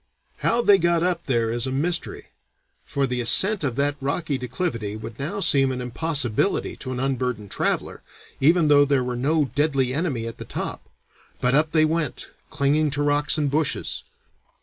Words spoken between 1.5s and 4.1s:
is a mystery, for the ascent of that